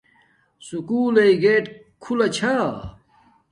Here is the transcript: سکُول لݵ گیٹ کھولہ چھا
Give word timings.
سکُول 0.67 1.07
لݵ 1.15 1.31
گیٹ 1.43 1.65
کھولہ 2.01 2.27
چھا 2.35 2.53